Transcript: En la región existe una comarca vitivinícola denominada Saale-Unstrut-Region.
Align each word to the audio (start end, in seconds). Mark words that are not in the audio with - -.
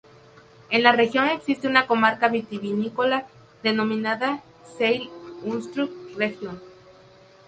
En 0.71 0.81
la 0.81 0.93
región 0.93 1.29
existe 1.29 1.67
una 1.67 1.85
comarca 1.85 2.27
vitivinícola 2.27 3.27
denominada 3.61 4.41
Saale-Unstrut-Region. 4.79 6.59